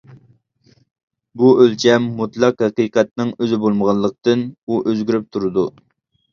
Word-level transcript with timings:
بۇ 1.41 1.49
ئۆلچەم 1.65 2.07
مۇتلەق 2.23 2.65
ھەقىقەتنىڭ 2.67 3.31
ئۆزى 3.37 3.63
بولمىغانلىقتىن، 3.67 4.45
ئۇ 4.65 4.83
ئۆزگىرىپ 4.91 5.33
تۇرىدۇ. 5.35 5.71